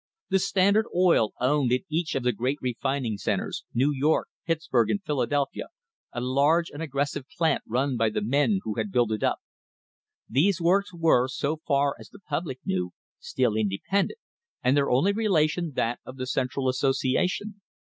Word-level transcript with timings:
The 0.29 0.39
Standard 0.39 0.87
Oil 0.95 1.29
Company 1.33 1.47
owned 1.59 1.71
in 1.73 1.81
each 1.87 2.15
of 2.15 2.23
the 2.23 2.31
great 2.31 2.57
refining 2.59 3.19
centres, 3.19 3.65
New 3.71 3.91
York, 3.93 4.29
Pittsburg 4.47 4.89
and 4.89 5.03
Philadelphia, 5.03 5.67
a 6.11 6.19
large 6.19 6.71
and 6.71 6.81
aggressive 6.81 7.25
plant 7.37 7.61
run 7.67 7.97
by 7.97 8.09
the 8.09 8.23
men 8.23 8.61
who 8.63 8.73
had 8.79 8.91
built 8.91 9.11
it 9.11 9.21
up. 9.21 9.37
These 10.27 10.59
works 10.59 10.91
were, 10.91 11.27
so 11.27 11.57
far 11.67 11.95
as 11.99 12.09
the 12.09 12.17
public 12.17 12.61
knew, 12.65 12.93
still 13.19 13.55
independent 13.55 14.17
and 14.63 14.75
their 14.75 14.89
only 14.89 15.11
relation 15.13 15.73
that 15.75 15.99
of 16.03 16.17
the 16.17 16.25
"Central 16.25 16.67
Association." 16.67 17.61